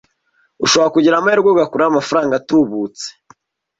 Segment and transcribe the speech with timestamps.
[0.65, 3.05] ushobora kugira amahirwe ugakuramo amafaranga tubutse